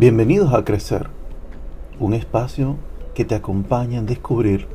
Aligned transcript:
Bienvenidos 0.00 0.54
a 0.54 0.64
Crecer, 0.64 1.08
un 1.98 2.14
espacio 2.14 2.78
que 3.14 3.26
te 3.26 3.34
acompaña 3.34 3.98
en 3.98 4.06
descubrir 4.06 4.66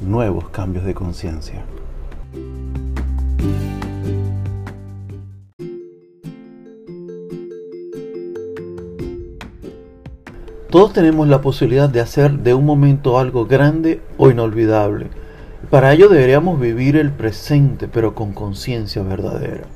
nuevos 0.00 0.48
cambios 0.48 0.86
de 0.86 0.94
conciencia. 0.94 1.66
Todos 10.70 10.94
tenemos 10.94 11.28
la 11.28 11.42
posibilidad 11.42 11.90
de 11.90 12.00
hacer 12.00 12.38
de 12.38 12.54
un 12.54 12.64
momento 12.64 13.18
algo 13.18 13.44
grande 13.44 14.00
o 14.16 14.30
inolvidable. 14.30 15.08
Para 15.68 15.92
ello 15.92 16.08
deberíamos 16.08 16.58
vivir 16.58 16.96
el 16.96 17.12
presente, 17.12 17.86
pero 17.86 18.14
con 18.14 18.32
conciencia 18.32 19.02
verdadera. 19.02 19.66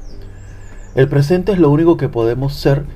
El 0.95 1.09
presente 1.09 1.53
es 1.53 1.59
lo 1.59 1.69
único 1.69 1.99
que 1.99 2.09
podemos 2.09 2.55
ser 2.55 2.87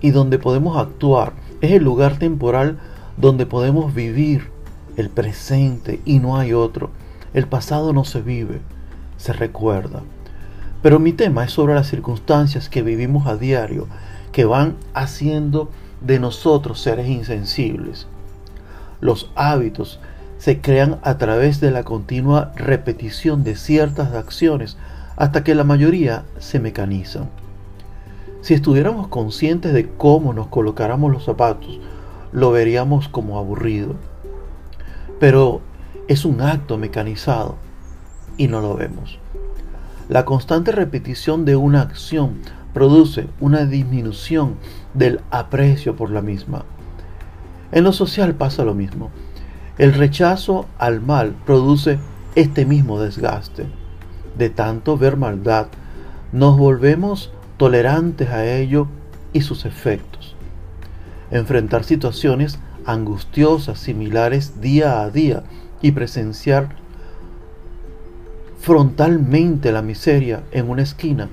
y 0.00 0.10
donde 0.10 0.38
podemos 0.38 0.76
actuar. 0.76 1.32
Es 1.60 1.72
el 1.72 1.84
lugar 1.84 2.18
temporal 2.18 2.78
donde 3.16 3.46
podemos 3.46 3.94
vivir 3.94 4.50
el 4.96 5.10
presente 5.10 6.00
y 6.04 6.18
no 6.18 6.36
hay 6.36 6.52
otro. 6.52 6.90
El 7.34 7.46
pasado 7.46 7.92
no 7.92 8.04
se 8.04 8.22
vive, 8.22 8.60
se 9.16 9.32
recuerda. 9.32 10.02
Pero 10.82 10.98
mi 10.98 11.12
tema 11.12 11.44
es 11.44 11.52
sobre 11.52 11.74
las 11.74 11.88
circunstancias 11.88 12.68
que 12.68 12.82
vivimos 12.82 13.26
a 13.26 13.36
diario, 13.36 13.86
que 14.32 14.44
van 14.44 14.76
haciendo 14.94 15.70
de 16.00 16.20
nosotros 16.20 16.80
seres 16.80 17.08
insensibles. 17.08 18.06
Los 19.00 19.30
hábitos 19.34 20.00
se 20.38 20.60
crean 20.60 20.98
a 21.02 21.18
través 21.18 21.60
de 21.60 21.70
la 21.70 21.84
continua 21.84 22.52
repetición 22.56 23.44
de 23.44 23.56
ciertas 23.56 24.12
acciones 24.14 24.76
hasta 25.16 25.42
que 25.42 25.54
la 25.54 25.64
mayoría 25.64 26.24
se 26.38 26.60
mecanizan. 26.60 27.28
Si 28.46 28.54
estuviéramos 28.54 29.08
conscientes 29.08 29.72
de 29.72 29.88
cómo 29.88 30.32
nos 30.32 30.46
colocáramos 30.46 31.10
los 31.10 31.24
zapatos, 31.24 31.80
lo 32.30 32.52
veríamos 32.52 33.08
como 33.08 33.40
aburrido. 33.40 33.96
Pero 35.18 35.62
es 36.06 36.24
un 36.24 36.40
acto 36.40 36.78
mecanizado 36.78 37.56
y 38.36 38.46
no 38.46 38.60
lo 38.60 38.76
vemos. 38.76 39.18
La 40.08 40.24
constante 40.24 40.70
repetición 40.70 41.44
de 41.44 41.56
una 41.56 41.80
acción 41.80 42.36
produce 42.72 43.26
una 43.40 43.64
disminución 43.64 44.54
del 44.94 45.22
aprecio 45.32 45.96
por 45.96 46.12
la 46.12 46.22
misma. 46.22 46.64
En 47.72 47.82
lo 47.82 47.92
social 47.92 48.36
pasa 48.36 48.64
lo 48.64 48.74
mismo. 48.74 49.10
El 49.76 49.92
rechazo 49.92 50.66
al 50.78 51.00
mal 51.00 51.34
produce 51.44 51.98
este 52.36 52.64
mismo 52.64 53.00
desgaste. 53.00 53.66
De 54.38 54.50
tanto 54.50 54.96
ver 54.96 55.16
maldad, 55.16 55.66
nos 56.30 56.56
volvemos 56.56 57.32
tolerantes 57.56 58.28
a 58.30 58.46
ello 58.46 58.86
y 59.32 59.40
sus 59.42 59.64
efectos. 59.64 60.34
Enfrentar 61.30 61.84
situaciones 61.84 62.58
angustiosas 62.84 63.78
similares 63.78 64.60
día 64.60 65.02
a 65.02 65.10
día 65.10 65.42
y 65.82 65.92
presenciar 65.92 66.76
frontalmente 68.60 69.72
la 69.72 69.82
miseria 69.82 70.42
en 70.52 70.70
una 70.70 70.82
esquina 70.82 71.28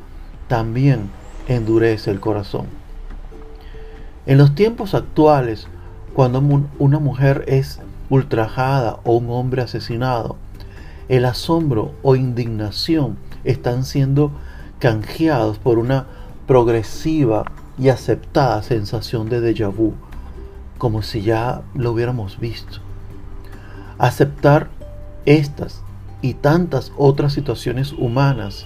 también 0.47 1.09
endurece 1.47 2.11
el 2.11 2.19
corazón. 2.19 2.67
En 4.25 4.37
los 4.37 4.55
tiempos 4.55 4.93
actuales, 4.93 5.67
cuando 6.13 6.43
una 6.79 6.99
mujer 6.99 7.43
es 7.47 7.79
ultrajada 8.09 8.99
o 9.03 9.17
un 9.17 9.29
hombre 9.29 9.61
asesinado, 9.61 10.37
el 11.09 11.25
asombro 11.25 11.93
o 12.03 12.15
indignación 12.15 13.17
están 13.43 13.83
siendo 13.83 14.31
canjeados 14.79 15.57
por 15.57 15.79
una 15.79 16.07
progresiva 16.47 17.45
y 17.77 17.89
aceptada 17.89 18.61
sensación 18.63 19.29
de 19.29 19.41
déjà 19.41 19.69
vu, 19.69 19.93
como 20.77 21.01
si 21.01 21.21
ya 21.21 21.61
lo 21.73 21.91
hubiéramos 21.91 22.39
visto. 22.39 22.79
Aceptar 23.97 24.69
estas 25.25 25.81
y 26.21 26.33
tantas 26.35 26.91
otras 26.97 27.33
situaciones 27.33 27.93
humanas, 27.93 28.65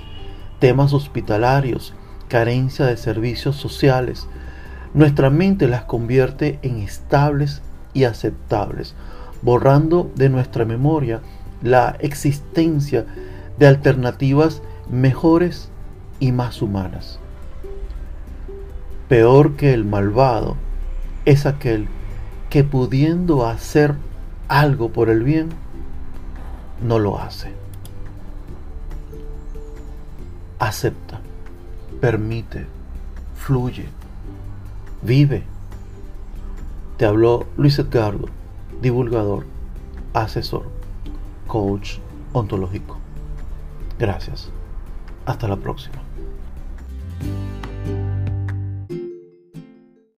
temas 0.60 0.94
hospitalarios, 0.94 1.94
carencia 2.28 2.86
de 2.86 2.98
servicios 2.98 3.56
sociales, 3.56 4.28
nuestra 4.94 5.30
mente 5.30 5.68
las 5.68 5.84
convierte 5.84 6.60
en 6.64 6.78
estables 6.78 7.62
y 7.94 8.06
aceptables, 8.06 8.96
borrando 9.42 10.12
de 10.16 10.30
nuestra 10.30 10.66
memoria 10.66 11.22
la 11.62 11.96
existencia 12.00 13.06
de 13.60 13.68
alternativas 13.68 14.62
mejores 14.90 15.70
y 16.20 16.32
más 16.32 16.62
humanas. 16.62 17.20
Peor 19.08 19.56
que 19.56 19.74
el 19.74 19.86
malvado 19.86 20.58
es 21.26 21.46
aquel 21.46 21.88
que 22.50 22.64
pudiendo 22.64 23.46
hacer 23.46 23.96
algo 24.48 24.90
por 24.90 25.10
el 25.10 25.24
bien, 25.24 25.50
no 26.82 27.00
lo 27.00 27.20
hace. 27.20 27.54
Acepta, 30.60 31.22
permite, 32.02 32.66
fluye, 33.36 33.88
vive. 35.02 35.44
Te 36.98 37.06
habló 37.06 37.46
Luis 37.58 37.80
Edgardo, 37.80 38.28
divulgador, 38.82 39.46
asesor, 40.14 40.64
coach 41.48 42.00
ontológico. 42.34 42.98
Gracias. 44.00 44.50
Hasta 45.26 45.48
la 45.48 45.58
próxima. 45.58 45.98